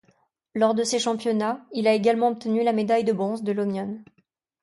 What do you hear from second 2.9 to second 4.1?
de bronze de l'omnium.